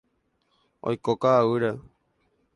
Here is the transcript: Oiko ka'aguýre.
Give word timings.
Oiko 0.91 1.13
ka'aguýre. 1.21 1.71